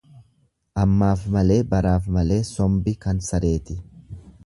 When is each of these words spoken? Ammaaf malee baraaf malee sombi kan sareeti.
Ammaaf 0.83 1.27
malee 1.35 1.59
baraaf 1.75 2.09
malee 2.17 2.41
sombi 2.53 2.97
kan 3.07 3.25
sareeti. 3.33 3.83